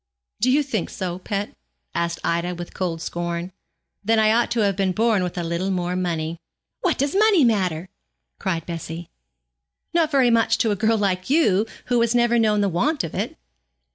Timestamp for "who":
11.85-12.01